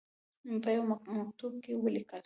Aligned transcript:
په 0.63 0.69
یوه 0.75 0.85
مکتوب 1.15 1.53
کې 1.63 1.73
ولیکل. 1.83 2.19